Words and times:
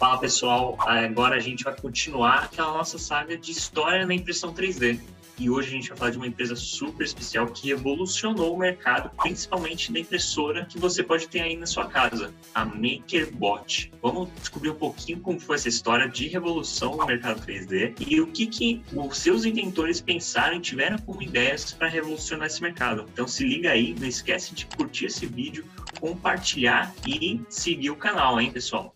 Fala 0.00 0.16
pessoal, 0.16 0.78
agora 0.86 1.36
a 1.36 1.40
gente 1.40 1.62
vai 1.62 1.78
continuar 1.78 2.44
aquela 2.44 2.72
nossa 2.72 2.96
saga 2.96 3.36
de 3.36 3.50
história 3.50 4.06
na 4.06 4.14
impressão 4.14 4.50
3D. 4.50 4.98
E 5.38 5.50
hoje 5.50 5.68
a 5.68 5.72
gente 5.72 5.90
vai 5.90 5.98
falar 5.98 6.10
de 6.10 6.16
uma 6.16 6.26
empresa 6.26 6.56
super 6.56 7.04
especial 7.04 7.46
que 7.48 7.68
revolucionou 7.68 8.54
o 8.54 8.58
mercado, 8.58 9.10
principalmente 9.22 9.92
da 9.92 10.00
impressora 10.00 10.64
que 10.64 10.78
você 10.78 11.02
pode 11.02 11.28
ter 11.28 11.42
aí 11.42 11.54
na 11.54 11.66
sua 11.66 11.86
casa, 11.86 12.32
a 12.54 12.64
MakerBot. 12.64 13.92
Vamos 14.00 14.30
descobrir 14.38 14.70
um 14.70 14.74
pouquinho 14.74 15.20
como 15.20 15.38
foi 15.38 15.56
essa 15.56 15.68
história 15.68 16.08
de 16.08 16.28
revolução 16.28 16.96
no 16.96 17.04
mercado 17.04 17.44
3D 17.46 17.94
e 18.00 18.22
o 18.22 18.26
que, 18.26 18.46
que 18.46 18.82
os 18.94 19.18
seus 19.18 19.44
inventores 19.44 20.00
pensaram 20.00 20.56
e 20.56 20.60
tiveram 20.60 20.96
como 20.96 21.22
ideias 21.22 21.74
para 21.74 21.88
revolucionar 21.88 22.46
esse 22.46 22.62
mercado. 22.62 23.04
Então 23.12 23.28
se 23.28 23.44
liga 23.44 23.70
aí, 23.70 23.94
não 24.00 24.08
esquece 24.08 24.54
de 24.54 24.64
curtir 24.64 25.06
esse 25.06 25.26
vídeo, 25.26 25.62
compartilhar 26.00 26.94
e 27.06 27.38
seguir 27.50 27.90
o 27.90 27.96
canal, 27.96 28.40
hein, 28.40 28.50
pessoal? 28.50 28.94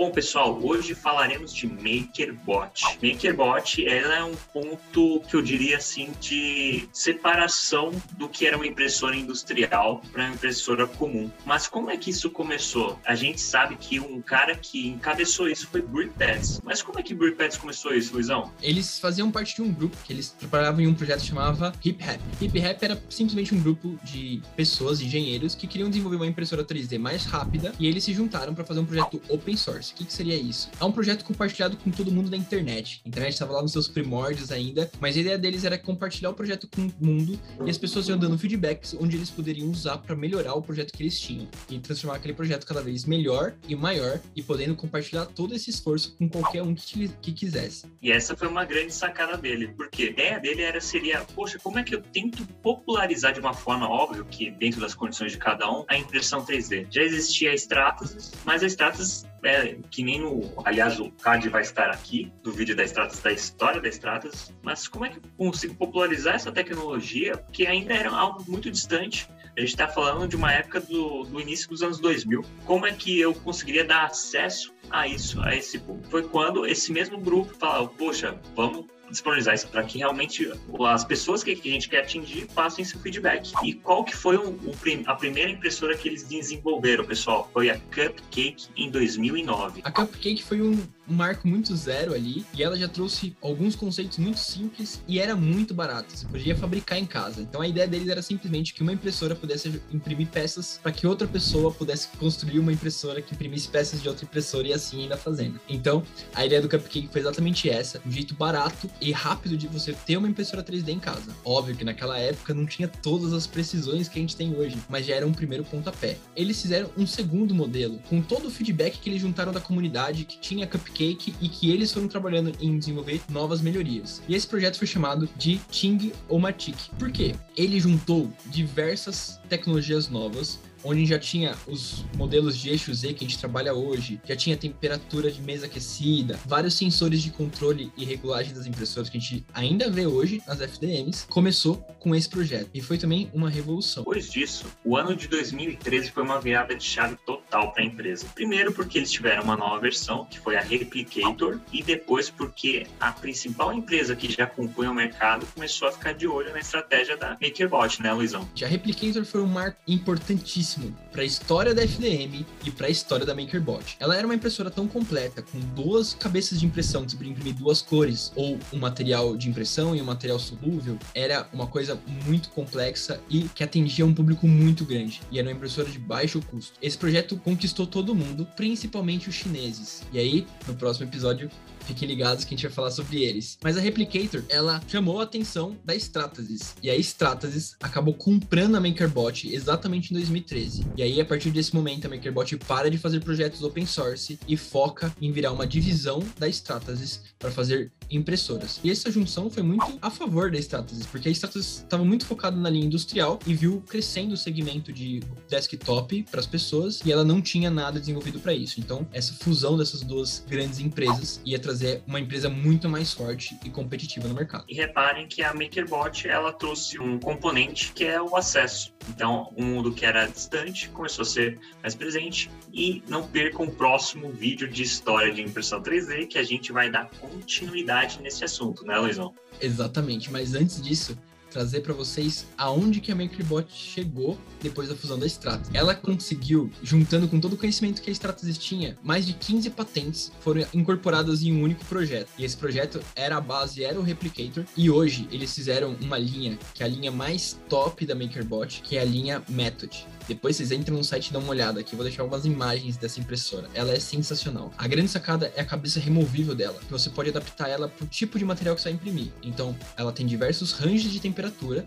Bom, 0.00 0.10
pessoal, 0.10 0.58
hoje 0.62 0.94
falaremos 0.94 1.52
de 1.52 1.66
MakerBot. 1.66 2.98
MakerBot 3.02 3.86
ela 3.86 4.16
é 4.16 4.24
um 4.24 4.34
ponto 4.50 5.20
que 5.28 5.36
eu 5.36 5.42
diria 5.42 5.76
assim 5.76 6.10
de 6.18 6.88
separação 6.90 7.92
do 8.12 8.26
que 8.26 8.46
era 8.46 8.56
uma 8.56 8.66
impressora 8.66 9.14
industrial 9.14 10.00
para 10.10 10.24
uma 10.24 10.34
impressora 10.34 10.86
comum. 10.86 11.30
Mas 11.44 11.68
como 11.68 11.90
é 11.90 11.98
que 11.98 12.08
isso 12.08 12.30
começou? 12.30 12.98
A 13.04 13.14
gente 13.14 13.42
sabe 13.42 13.76
que 13.76 14.00
um 14.00 14.22
cara 14.22 14.56
que 14.56 14.88
encabeçou 14.88 15.46
isso 15.46 15.66
foi 15.66 15.82
BrickPads. 15.82 16.62
Mas 16.64 16.80
como 16.80 16.98
é 16.98 17.02
que 17.02 17.12
BrickPads 17.12 17.58
começou 17.58 17.92
isso, 17.92 18.14
Luizão? 18.14 18.50
Eles 18.62 18.98
faziam 18.98 19.30
parte 19.30 19.56
de 19.56 19.60
um 19.60 19.70
grupo 19.70 19.98
que 20.02 20.14
eles 20.14 20.30
trabalhavam 20.30 20.80
em 20.80 20.86
um 20.86 20.94
projeto 20.94 21.20
que 21.20 21.26
chamava 21.26 21.74
Hip 21.84 22.02
Hap. 22.02 22.20
Hip 22.40 22.58
Hap 22.58 22.82
era 22.82 23.02
simplesmente 23.10 23.54
um 23.54 23.60
grupo 23.60 24.00
de 24.02 24.40
pessoas, 24.56 25.02
engenheiros, 25.02 25.54
que 25.54 25.66
queriam 25.66 25.90
desenvolver 25.90 26.16
uma 26.16 26.26
impressora 26.26 26.64
3D 26.64 26.98
mais 26.98 27.26
rápida 27.26 27.74
e 27.78 27.86
eles 27.86 28.02
se 28.02 28.14
juntaram 28.14 28.54
para 28.54 28.64
fazer 28.64 28.80
um 28.80 28.86
projeto 28.86 29.20
open 29.28 29.58
source. 29.58 29.89
O 29.92 29.94
que, 29.96 30.04
que 30.04 30.12
seria 30.12 30.36
isso? 30.36 30.70
É 30.80 30.84
um 30.84 30.92
projeto 30.92 31.24
compartilhado 31.24 31.76
com 31.76 31.90
todo 31.90 32.10
mundo 32.10 32.30
da 32.30 32.36
internet. 32.36 33.02
A 33.04 33.08
internet 33.08 33.32
estava 33.32 33.52
lá 33.52 33.62
nos 33.62 33.72
seus 33.72 33.88
primórdios 33.88 34.50
ainda, 34.50 34.90
mas 35.00 35.16
a 35.16 35.20
ideia 35.20 35.38
deles 35.38 35.64
era 35.64 35.78
compartilhar 35.78 36.30
o 36.30 36.34
projeto 36.34 36.68
com 36.68 36.82
o 36.82 36.92
mundo 37.04 37.38
e 37.64 37.70
as 37.70 37.78
pessoas 37.78 38.08
iam 38.08 38.18
dando 38.18 38.38
feedbacks 38.38 38.94
onde 38.98 39.16
eles 39.16 39.30
poderiam 39.30 39.68
usar 39.70 39.98
para 39.98 40.16
melhorar 40.16 40.54
o 40.54 40.62
projeto 40.62 40.92
que 40.92 41.02
eles 41.02 41.18
tinham 41.18 41.48
e 41.68 41.78
transformar 41.78 42.16
aquele 42.16 42.34
projeto 42.34 42.66
cada 42.66 42.82
vez 42.82 43.04
melhor 43.04 43.54
e 43.68 43.74
maior 43.74 44.20
e 44.34 44.42
podendo 44.42 44.74
compartilhar 44.74 45.26
todo 45.26 45.54
esse 45.54 45.70
esforço 45.70 46.14
com 46.16 46.28
qualquer 46.28 46.62
um 46.62 46.74
que, 46.74 47.08
que 47.20 47.32
quisesse. 47.32 47.86
E 48.00 48.10
essa 48.10 48.36
foi 48.36 48.48
uma 48.48 48.64
grande 48.64 48.92
sacada 48.92 49.36
dele, 49.36 49.68
porque 49.76 50.02
a 50.02 50.06
ideia 50.06 50.40
dele 50.40 50.62
era 50.62 50.80
seria, 50.80 51.20
poxa, 51.34 51.58
como 51.62 51.78
é 51.78 51.82
que 51.82 51.94
eu 51.94 52.02
tento 52.02 52.46
popularizar 52.62 53.32
de 53.32 53.40
uma 53.40 53.54
forma 53.54 53.88
óbvia 53.88 54.24
que 54.24 54.50
dentro 54.50 54.80
das 54.80 54.94
condições 54.94 55.32
de 55.32 55.38
cada 55.38 55.70
um 55.70 55.84
a 55.88 55.96
impressão 55.96 56.44
3D? 56.44 56.86
Já 56.90 57.02
existia 57.02 57.50
a 57.50 57.54
Stratasys, 57.54 58.32
mas 58.44 58.62
a 58.62 58.66
Stratasys 58.66 59.26
é, 59.42 59.76
que 59.90 60.02
nem 60.02 60.20
no. 60.20 60.52
Aliás, 60.64 60.98
o 61.00 61.10
card 61.10 61.48
vai 61.48 61.62
estar 61.62 61.90
aqui, 61.90 62.32
do 62.42 62.52
vídeo 62.52 62.76
da 62.76 62.84
Stratas, 62.84 63.20
da 63.20 63.32
história 63.32 63.80
da 63.80 63.88
Stratas. 63.88 64.52
Mas 64.62 64.86
como 64.86 65.04
é 65.04 65.10
que 65.10 65.18
eu 65.18 65.22
consigo 65.36 65.74
popularizar 65.74 66.34
essa 66.34 66.52
tecnologia? 66.52 67.36
Porque 67.36 67.66
ainda 67.66 67.94
era 67.94 68.10
algo 68.10 68.44
muito 68.48 68.70
distante. 68.70 69.28
A 69.56 69.60
gente 69.60 69.70
está 69.70 69.88
falando 69.88 70.28
de 70.28 70.36
uma 70.36 70.52
época 70.52 70.80
do, 70.80 71.24
do 71.24 71.40
início 71.40 71.68
dos 71.68 71.82
anos 71.82 71.98
2000. 71.98 72.44
Como 72.64 72.86
é 72.86 72.92
que 72.92 73.18
eu 73.20 73.34
conseguiria 73.34 73.84
dar 73.84 74.04
acesso 74.04 74.72
a 74.90 75.06
isso, 75.06 75.40
a 75.42 75.54
esse 75.54 75.78
público? 75.78 76.08
Foi 76.08 76.22
quando 76.22 76.66
esse 76.66 76.92
mesmo 76.92 77.18
grupo 77.18 77.54
falou: 77.58 77.88
poxa, 77.88 78.38
vamos 78.54 78.86
disponibilizar 79.10 79.54
isso 79.54 79.68
para 79.68 79.82
que 79.82 79.98
realmente 79.98 80.50
as 80.88 81.04
pessoas 81.04 81.42
que 81.42 81.52
a 81.52 81.54
gente 81.54 81.88
quer 81.88 82.00
atingir 82.00 82.46
passem 82.54 82.84
seu 82.84 82.98
feedback. 83.00 83.52
E 83.62 83.74
qual 83.74 84.04
que 84.04 84.16
foi 84.16 84.36
o, 84.36 84.50
o, 84.50 84.74
a 85.06 85.14
primeira 85.14 85.50
impressora 85.50 85.96
que 85.96 86.08
eles 86.08 86.22
desenvolveram, 86.24 87.04
pessoal? 87.04 87.48
Foi 87.52 87.70
a 87.70 87.78
Cupcake 87.78 88.68
em 88.76 88.90
2009. 88.90 89.80
A 89.84 89.90
Cupcake 89.90 90.42
foi 90.42 90.60
um, 90.60 90.82
um 91.08 91.14
marco 91.14 91.46
muito 91.48 91.74
zero 91.74 92.14
ali 92.14 92.44
e 92.54 92.62
ela 92.62 92.76
já 92.76 92.88
trouxe 92.88 93.36
alguns 93.42 93.74
conceitos 93.74 94.18
muito 94.18 94.38
simples 94.38 95.02
e 95.08 95.18
era 95.18 95.34
muito 95.34 95.74
barato. 95.74 96.16
Você 96.16 96.26
podia 96.26 96.56
fabricar 96.56 96.98
em 96.98 97.06
casa. 97.06 97.42
Então 97.42 97.60
a 97.60 97.68
ideia 97.68 97.86
deles 97.86 98.08
era 98.08 98.22
simplesmente 98.22 98.72
que 98.72 98.82
uma 98.82 98.92
impressora 98.92 99.34
pudesse 99.34 99.80
imprimir 99.92 100.28
peças 100.28 100.78
para 100.82 100.92
que 100.92 101.06
outra 101.06 101.26
pessoa 101.26 101.72
pudesse 101.72 102.08
construir 102.18 102.58
uma 102.58 102.72
impressora 102.72 103.20
que 103.20 103.34
imprimisse 103.34 103.68
peças 103.68 104.00
de 104.00 104.08
outra 104.08 104.24
impressora 104.24 104.68
e 104.68 104.72
assim 104.72 105.02
ainda 105.02 105.16
fazendo. 105.16 105.60
Então 105.68 106.02
a 106.34 106.46
ideia 106.46 106.62
do 106.62 106.68
Cupcake 106.68 107.08
foi 107.10 107.20
exatamente 107.20 107.68
essa, 107.68 108.00
um 108.06 108.10
jeito 108.10 108.34
barato 108.34 108.88
e 109.00 109.12
rápido 109.12 109.56
de 109.56 109.66
você 109.66 109.92
ter 109.92 110.16
uma 110.16 110.28
impressora 110.28 110.62
3D 110.62 110.88
em 110.88 110.98
casa. 110.98 111.34
Óbvio 111.44 111.76
que 111.76 111.84
naquela 111.84 112.18
época 112.18 112.54
não 112.54 112.66
tinha 112.66 112.88
todas 112.88 113.32
as 113.32 113.46
precisões 113.46 114.08
que 114.08 114.18
a 114.18 114.22
gente 114.22 114.36
tem 114.36 114.54
hoje, 114.54 114.76
mas 114.88 115.06
já 115.06 115.14
era 115.14 115.26
um 115.26 115.32
primeiro 115.32 115.64
pontapé. 115.64 116.18
Eles 116.36 116.60
fizeram 116.60 116.90
um 116.96 117.06
segundo 117.06 117.54
modelo, 117.54 117.98
com 118.08 118.20
todo 118.20 118.48
o 118.48 118.50
feedback 118.50 118.98
que 118.98 119.10
eles 119.10 119.20
juntaram 119.20 119.52
da 119.52 119.60
comunidade, 119.60 120.24
que 120.24 120.38
tinha 120.38 120.66
Cupcake 120.66 121.34
e 121.40 121.48
que 121.48 121.70
eles 121.70 121.92
foram 121.92 122.08
trabalhando 122.08 122.52
em 122.60 122.78
desenvolver 122.78 123.20
novas 123.28 123.60
melhorias. 123.60 124.22
E 124.28 124.34
esse 124.34 124.46
projeto 124.46 124.78
foi 124.78 124.86
chamado 124.86 125.28
de 125.36 125.58
Ting 125.70 126.12
Omatic. 126.28 126.76
Por 126.98 127.10
quê? 127.10 127.34
Ele 127.56 127.80
juntou 127.80 128.30
diversas 128.46 129.40
tecnologias 129.48 130.08
novas 130.08 130.58
onde 130.84 131.06
já 131.06 131.18
tinha 131.18 131.54
os 131.66 132.04
modelos 132.16 132.56
de 132.56 132.70
eixo 132.70 132.92
Z 132.94 133.14
que 133.14 133.24
a 133.24 133.28
gente 133.28 133.38
trabalha 133.38 133.74
hoje, 133.74 134.20
já 134.24 134.36
tinha 134.36 134.56
temperatura 134.56 135.30
de 135.30 135.40
mesa 135.42 135.66
aquecida, 135.66 136.38
vários 136.46 136.74
sensores 136.74 137.22
de 137.22 137.30
controle 137.30 137.92
e 137.96 138.04
regulagem 138.04 138.54
das 138.54 138.66
impressoras 138.66 139.08
que 139.08 139.18
a 139.18 139.20
gente 139.20 139.44
ainda 139.52 139.90
vê 139.90 140.06
hoje 140.06 140.42
nas 140.46 140.60
FDMs, 140.60 141.26
começou 141.28 141.76
com 141.98 142.14
esse 142.14 142.28
projeto 142.28 142.70
e 142.72 142.80
foi 142.80 142.98
também 142.98 143.30
uma 143.32 143.50
revolução. 143.50 144.02
Depois 144.02 144.30
disso, 144.30 144.66
o 144.84 144.96
ano 144.96 145.14
de 145.14 145.28
2013 145.28 146.10
foi 146.10 146.22
uma 146.22 146.40
virada 146.40 146.74
de 146.74 146.84
chave 146.84 147.16
total 147.26 147.72
para 147.72 147.82
a 147.82 147.86
empresa. 147.86 148.26
Primeiro 148.34 148.72
porque 148.72 148.98
eles 148.98 149.10
tiveram 149.10 149.42
uma 149.42 149.56
nova 149.56 149.80
versão, 149.80 150.24
que 150.24 150.38
foi 150.38 150.56
a 150.56 150.60
Replicator, 150.60 151.60
e 151.72 151.82
depois 151.82 152.30
porque 152.30 152.86
a 152.98 153.12
principal 153.12 153.72
empresa 153.72 154.16
que 154.16 154.30
já 154.30 154.44
acompanha 154.44 154.90
o 154.90 154.94
mercado 154.94 155.46
começou 155.54 155.88
a 155.88 155.92
ficar 155.92 156.12
de 156.12 156.26
olho 156.26 156.52
na 156.52 156.60
estratégia 156.60 157.16
da 157.16 157.36
MakerBot, 157.40 158.02
né, 158.02 158.12
Luizão? 158.12 158.48
A 158.62 158.66
Replicator 158.66 159.24
foi 159.24 159.42
um 159.42 159.46
marco 159.46 159.78
importantíssimo 159.86 160.69
para 161.12 161.22
a 161.22 161.24
história 161.24 161.74
da 161.74 161.82
FDM 161.82 162.46
e 162.64 162.70
para 162.70 162.86
a 162.86 162.90
história 162.90 163.24
da 163.24 163.34
MakerBot. 163.34 163.96
Ela 163.98 164.16
era 164.16 164.26
uma 164.26 164.34
impressora 164.34 164.70
tão 164.70 164.86
completa, 164.86 165.42
com 165.42 165.58
duas 165.74 166.14
cabeças 166.14 166.60
de 166.60 166.66
impressão 166.66 167.04
que 167.04 167.12
você 167.12 167.16
podia 167.16 167.32
imprimir 167.32 167.54
duas 167.54 167.80
cores, 167.80 168.32
ou 168.36 168.58
um 168.72 168.78
material 168.78 169.36
de 169.36 169.48
impressão 169.48 169.94
e 169.96 170.00
um 170.00 170.04
material 170.04 170.38
solúvel, 170.38 170.98
era 171.14 171.48
uma 171.52 171.66
coisa 171.66 172.00
muito 172.26 172.50
complexa 172.50 173.20
e 173.28 173.42
que 173.54 173.64
atendia 173.64 174.04
um 174.04 174.14
público 174.14 174.46
muito 174.46 174.84
grande. 174.84 175.20
E 175.30 175.38
era 175.38 175.48
uma 175.48 175.54
impressora 175.54 175.88
de 175.88 175.98
baixo 175.98 176.40
custo. 176.50 176.74
Esse 176.80 176.98
projeto 176.98 177.36
conquistou 177.36 177.86
todo 177.86 178.14
mundo, 178.14 178.46
principalmente 178.56 179.28
os 179.28 179.34
chineses. 179.34 180.02
E 180.12 180.18
aí, 180.18 180.46
no 180.66 180.74
próximo 180.74 181.06
episódio, 181.06 181.50
Fiquem 181.90 182.06
ligados 182.06 182.44
que 182.44 182.54
a 182.54 182.56
gente 182.56 182.68
vai 182.68 182.72
falar 182.72 182.92
sobre 182.92 183.24
eles. 183.24 183.58
Mas 183.64 183.76
a 183.76 183.80
Replicator, 183.80 184.44
ela 184.48 184.80
chamou 184.86 185.18
a 185.18 185.24
atenção 185.24 185.76
da 185.84 185.92
Stratasys. 185.96 186.76
E 186.80 186.88
a 186.88 186.94
Stratasys 186.94 187.74
acabou 187.82 188.14
comprando 188.14 188.76
a 188.76 188.80
MakerBot 188.80 189.52
exatamente 189.52 190.12
em 190.12 190.16
2013. 190.16 190.86
E 190.96 191.02
aí, 191.02 191.20
a 191.20 191.24
partir 191.24 191.50
desse 191.50 191.74
momento, 191.74 192.06
a 192.06 192.08
MakerBot 192.08 192.56
para 192.58 192.88
de 192.88 192.96
fazer 192.96 193.18
projetos 193.24 193.64
open 193.64 193.86
source 193.86 194.38
e 194.46 194.56
foca 194.56 195.12
em 195.20 195.32
virar 195.32 195.50
uma 195.50 195.66
divisão 195.66 196.22
da 196.38 196.48
Stratasys 196.48 197.22
para 197.40 197.50
fazer 197.50 197.90
impressoras. 198.10 198.80
E 198.82 198.90
essa 198.90 199.10
junção 199.10 199.50
foi 199.50 199.62
muito 199.62 199.98
a 200.00 200.10
favor 200.10 200.50
da 200.50 200.58
Stratasys, 200.58 201.06
porque 201.06 201.28
a 201.28 201.32
Stratasys 201.32 201.78
estava 201.78 202.04
muito 202.04 202.26
focada 202.26 202.56
na 202.56 202.68
linha 202.68 202.86
industrial 202.86 203.38
e 203.46 203.54
viu 203.54 203.82
crescendo 203.88 204.34
o 204.34 204.36
segmento 204.36 204.92
de 204.92 205.20
desktop 205.48 206.24
para 206.30 206.40
as 206.40 206.46
pessoas 206.46 207.00
e 207.04 207.12
ela 207.12 207.24
não 207.24 207.40
tinha 207.40 207.70
nada 207.70 208.00
desenvolvido 208.00 208.40
para 208.40 208.52
isso. 208.52 208.80
Então, 208.80 209.06
essa 209.12 209.32
fusão 209.34 209.76
dessas 209.76 210.02
duas 210.02 210.44
grandes 210.48 210.80
empresas 210.80 211.40
ia 211.44 211.58
trazer 211.58 212.02
uma 212.06 212.20
empresa 212.20 212.48
muito 212.48 212.88
mais 212.88 213.12
forte 213.12 213.58
e 213.64 213.70
competitiva 213.70 214.26
no 214.28 214.34
mercado. 214.34 214.64
E 214.68 214.74
reparem 214.74 215.26
que 215.26 215.42
a 215.42 215.54
MakerBot 215.54 216.28
ela 216.28 216.52
trouxe 216.52 216.98
um 216.98 217.18
componente 217.18 217.92
que 217.92 218.04
é 218.04 218.20
o 218.20 218.36
acesso. 218.36 218.92
Então, 219.08 219.52
um 219.56 219.64
mundo 219.64 219.92
que 219.92 220.04
era 220.04 220.26
distante 220.26 220.88
começou 220.90 221.22
a 221.22 221.26
ser 221.26 221.58
mais 221.82 221.94
presente 221.94 222.50
e 222.72 223.02
não 223.08 223.26
percam 223.26 223.66
o 223.66 223.70
próximo 223.70 224.30
vídeo 224.30 224.68
de 224.68 224.82
história 224.82 225.32
de 225.32 225.42
impressão 225.42 225.82
3D 225.82 226.26
que 226.26 226.38
a 226.38 226.42
gente 226.42 226.72
vai 226.72 226.90
dar 226.90 227.10
continuidade 227.20 227.99
nesse 228.22 228.44
assunto, 228.44 228.84
né, 228.84 228.96
Luizão? 228.98 229.34
Exatamente, 229.60 230.30
mas 230.30 230.54
antes 230.54 230.80
disso, 230.82 231.18
trazer 231.50 231.80
para 231.80 231.92
vocês 231.92 232.46
aonde 232.56 233.00
que 233.00 233.12
a 233.12 233.14
MakerBot 233.14 233.66
chegou 233.72 234.38
depois 234.62 234.88
da 234.88 234.94
fusão 234.94 235.18
da 235.18 235.26
Stratus. 235.26 235.70
Ela 235.74 235.94
conseguiu, 235.94 236.70
juntando 236.82 237.28
com 237.28 237.40
todo 237.40 237.54
o 237.54 237.56
conhecimento 237.56 238.00
que 238.00 238.10
a 238.10 238.12
Stratus 238.12 238.56
tinha, 238.58 238.96
mais 239.02 239.26
de 239.26 239.32
15 239.32 239.70
patentes 239.70 240.32
foram 240.40 240.64
incorporadas 240.72 241.42
em 241.42 241.52
um 241.52 241.62
único 241.62 241.84
projeto. 241.86 242.28
E 242.38 242.44
esse 242.44 242.56
projeto 242.56 243.00
era 243.14 243.36
a 243.36 243.40
base, 243.40 243.84
era 243.84 243.98
o 243.98 244.02
Replicator, 244.02 244.64
e 244.76 244.90
hoje 244.90 245.28
eles 245.30 245.54
fizeram 245.54 245.96
uma 246.00 246.18
linha, 246.18 246.58
que 246.74 246.82
é 246.82 246.86
a 246.86 246.88
linha 246.88 247.10
mais 247.10 247.58
top 247.68 248.06
da 248.06 248.14
MakerBot, 248.14 248.82
que 248.82 248.96
é 248.96 249.00
a 249.00 249.04
linha 249.04 249.42
Method. 249.48 250.06
Depois 250.28 250.56
vocês 250.56 250.70
entram 250.70 250.96
no 250.96 251.02
site 251.02 251.28
e 251.28 251.32
dão 251.32 251.42
uma 251.42 251.50
olhada 251.50 251.80
aqui, 251.80 251.96
vou 251.96 252.04
deixar 252.04 252.22
algumas 252.22 252.44
imagens 252.44 252.96
dessa 252.96 253.18
impressora. 253.18 253.68
Ela 253.74 253.92
é 253.92 253.98
sensacional. 253.98 254.72
A 254.78 254.86
grande 254.86 255.08
sacada 255.08 255.52
é 255.56 255.60
a 255.60 255.64
cabeça 255.64 255.98
removível 255.98 256.54
dela, 256.54 256.78
que 256.78 256.92
você 256.92 257.10
pode 257.10 257.30
adaptar 257.30 257.68
ela 257.68 257.88
para 257.88 258.04
o 258.04 258.06
tipo 258.06 258.38
de 258.38 258.44
material 258.44 258.76
que 258.76 258.82
você 258.82 258.90
vai 258.90 258.94
imprimir. 258.94 259.32
Então, 259.42 259.76
ela 259.96 260.12
tem 260.12 260.26
diversos 260.26 260.72
ranges 260.72 261.10
de 261.10 261.18
temperatura 261.18 261.39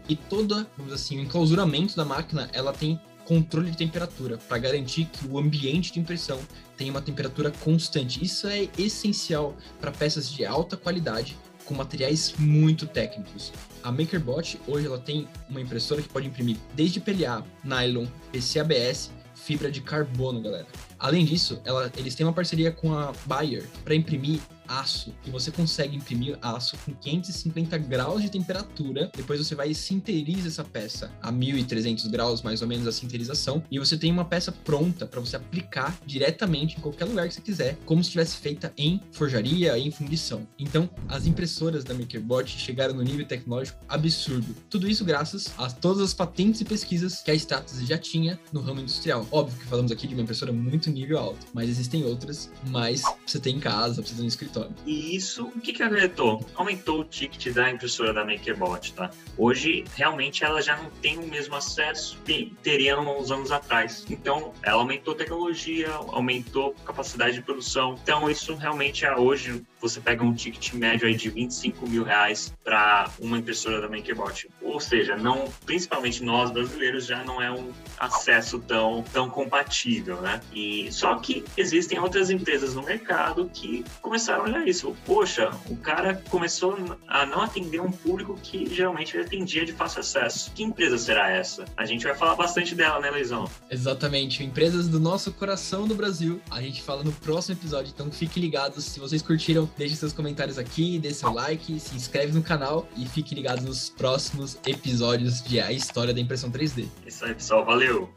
e 0.10 0.16
toda, 0.16 0.68
vamos 0.78 0.94
assim, 0.94 1.18
o 1.18 1.22
enclausuramento 1.22 1.96
da 1.96 2.06
máquina, 2.06 2.50
ela 2.54 2.74
tem 2.74 3.00
controle 3.26 3.72
de 3.72 3.78
temperatura 3.78 4.38
para 4.38 4.58
garantir 4.58 5.06
que 5.06 5.28
o 5.28 5.38
ambiente 5.38 5.94
de 5.94 6.00
impressão 6.00 6.40
tenha 6.78 6.92
uma 6.92 7.02
temperatura 7.02 7.52
constante. 7.52 8.24
Isso 8.24 8.48
é 8.48 8.68
essencial 8.78 9.56
para 9.80 9.92
peças 9.92 10.30
de 10.30 10.46
alta 10.46 10.76
qualidade 10.76 11.38
com 11.66 11.74
materiais 11.74 12.34
muito 12.38 12.86
técnicos. 12.86 13.54
A 13.84 13.92
MakerBot 13.92 14.60
hoje 14.68 14.88
ela 14.88 15.00
tem 15.00 15.28
uma 15.50 15.62
impressora 15.62 16.02
que 16.02 16.10
pode 16.10 16.28
imprimir 16.28 16.58
desde 16.74 17.00
PLA, 17.00 17.46
nylon, 17.64 18.06
PCABS, 18.32 19.12
fibra 19.36 19.72
de 19.72 19.82
carbono, 19.82 20.42
galera. 20.42 20.68
Além 21.00 21.26
disso, 21.26 21.62
ela, 21.66 21.92
eles 21.98 22.16
têm 22.16 22.26
uma 22.26 22.34
parceria 22.34 22.72
com 22.72 22.94
a 22.94 23.14
Bayer 23.26 23.66
para 23.84 23.96
imprimir 23.96 24.40
aço 24.68 25.13
e 25.25 25.30
você 25.30 25.51
consegue 25.51 25.95
imprimir 25.95 26.38
aço 26.42 26.77
com 26.86 26.94
550 26.94 27.77
graus 27.77 28.21
de 28.21 28.30
temperatura. 28.30 29.12
Depois 29.15 29.39
você 29.39 29.56
vai 29.56 29.69
e 29.69 29.75
sinteriza 29.75 30.48
essa 30.48 30.63
peça 30.63 31.12
a 31.21 31.31
1300 31.31 32.07
graus, 32.07 32.42
mais 32.42 32.62
ou 32.62 32.68
menos 32.68 32.88
a 32.88 32.92
sinterização, 32.92 33.63
e 33.69 33.80
você 33.80 33.98
tem 33.98 34.12
uma 34.12 34.25
peça 34.25 34.51
pronta 34.51 35.06
para 35.06 35.19
você 35.19 35.36
aplicar 35.36 35.98
diretamente 36.06 36.77
em 36.77 36.80
qualquer 36.80 37.06
lugar 37.06 37.27
que 37.27 37.33
você 37.33 37.42
quiser, 37.42 37.77
como 37.86 38.04
se 38.04 38.12
tivesse 38.12 38.38
feita 38.38 38.74
em 38.77 39.01
forjaria, 39.12 39.77
em 39.77 39.92
fundição. 39.92 40.48
Então, 40.57 40.89
as 41.07 41.25
impressoras 41.25 41.83
da 41.83 41.94
MakerBot 41.94 42.50
chegaram 42.50 42.94
no 42.94 43.01
nível 43.01 43.25
tecnológico 43.25 43.80
absurdo. 43.88 44.56
Tudo 44.69 44.88
isso 44.88 45.04
graças 45.04 45.51
a 45.57 45.69
todas 45.69 46.01
as 46.01 46.13
patentes 46.13 46.62
e 46.62 46.65
pesquisas 46.65 47.21
que 47.21 47.31
a 47.31 47.36
Status 47.36 47.86
já 47.86 47.98
tinha 47.98 48.39
no 48.51 48.62
ramo 48.62 48.80
industrial. 48.81 49.27
Óbvio 49.31 49.60
que 49.60 49.65
falamos 49.65 49.92
aqui 49.92 50.07
de 50.07 50.13
uma 50.13 50.24
impressora 50.24 50.51
muito 50.51 50.89
nível 50.89 51.19
alto, 51.19 51.45
mas 51.54 51.69
existem 51.69 52.04
outras, 52.06 52.50
mas 52.68 53.01
você 53.25 53.39
tem 53.39 53.57
em 53.57 53.60
casa, 53.60 54.01
precisa 54.01 54.21
no 54.21 54.27
escritório 54.27 54.53
e 54.86 55.16
isso, 55.16 55.46
o 55.46 55.60
que, 55.60 55.74
que 55.74 55.84
acarretou? 55.84 56.46
Aumentou 56.56 57.02
o 57.02 57.04
ticket 57.04 57.54
da 57.54 57.70
impressora 57.70 58.14
da 58.14 58.26
MakerBot, 58.26 58.94
tá? 58.94 59.10
Hoje, 59.38 59.84
realmente, 59.96 60.44
ela 60.44 60.62
já 60.62 60.78
não 60.78 60.90
tem 61.02 61.18
o 61.18 61.28
mesmo 61.28 61.56
acesso 61.56 62.18
que 62.26 62.54
teria 62.62 63.00
uns 63.00 63.32
anos 63.32 63.52
atrás. 63.52 64.06
Então, 64.10 64.54
ela 64.62 64.82
aumentou 64.82 65.16
tecnologia, 65.16 65.90
aumentou 65.92 66.74
capacidade 66.86 67.36
de 67.36 67.42
produção. 67.42 67.98
Então, 68.02 68.30
isso 68.30 68.56
realmente, 68.56 69.06
é 69.06 69.16
hoje, 69.16 69.64
você 69.80 70.00
pega 70.00 70.24
um 70.24 70.34
ticket 70.34 70.74
médio 70.74 71.08
aí 71.08 71.16
de 71.16 71.30
25 71.30 71.88
mil 71.88 72.04
reais 72.04 72.54
para 72.64 73.10
uma 73.20 73.38
impressora 73.38 73.82
da 73.82 73.90
MakerBot. 73.90 74.50
Ou 74.74 74.80
seja, 74.80 75.16
não, 75.16 75.48
principalmente 75.68 76.24
nós 76.24 76.50
brasileiros, 76.50 77.06
já 77.06 77.24
não 77.24 77.40
é 77.40 77.52
um 77.52 77.72
acesso 78.00 78.58
tão, 78.58 79.04
tão 79.14 79.30
compatível, 79.30 80.20
né? 80.20 80.42
E 80.52 80.92
só 80.92 81.16
que 81.20 81.46
existem 81.56 82.00
outras 82.00 82.31
empresas 82.31 82.74
no 82.74 82.81
mercado 82.81 83.50
que 83.54 83.86
começaram 84.02 84.46
olha 84.46 84.68
isso, 84.68 84.96
poxa, 85.06 85.52
o 85.70 85.78
cara 85.78 86.22
começou 86.28 86.75
a 87.08 87.24
não 87.24 87.42
atender 87.42 87.80
um 87.80 87.92
público 87.92 88.38
que 88.42 88.66
geralmente 88.74 89.16
ele 89.16 89.25
atendia 89.25 89.64
de 89.64 89.74
fácil 89.74 90.00
acesso. 90.00 90.52
Que 90.54 90.64
empresa 90.64 90.98
será 90.98 91.30
essa? 91.30 91.66
A 91.78 91.86
gente 91.86 92.04
vai 92.04 92.16
falar 92.16 92.36
bastante 92.36 92.74
dela, 92.74 93.00
né, 93.00 93.12
Leizão? 93.12 93.48
Exatamente, 93.70 94.44
empresas 94.44 94.88
do 94.88 95.00
nosso 95.00 95.31
coração 95.34 95.88
do 95.88 95.94
Brasil. 95.94 96.42
A 96.50 96.62
gente 96.62 96.81
fala 96.81 97.04
no 97.04 97.12
próximo 97.12 97.56
episódio, 97.56 97.92
então 97.94 98.12
fiquem 98.12 98.42
ligados. 98.42 98.86
Se 98.86 99.00
vocês 99.00 99.22
curtiram, 99.22 99.70
deixe 99.78 99.96
seus 99.96 100.14
comentários 100.14 100.58
aqui, 100.58 100.98
dê 100.98 101.14
seu 101.14 101.31
like, 101.31 101.80
se 101.80 101.96
inscreve 101.96 102.34
no 102.34 102.42
canal 102.42 102.88
e 102.98 103.06
fiquem 103.06 103.38
ligados 103.38 103.64
nos 103.64 103.90
próximos 103.90 104.58
episódios 104.65 105.42
de 105.42 105.60
A 105.60 105.71
História 105.71 106.13
da 106.13 106.19
Impressão 106.19 106.51
3D. 106.51 106.86
Isso 107.06 107.25
aí, 107.25 107.33
pessoal. 107.33 107.65
Valeu! 107.65 108.10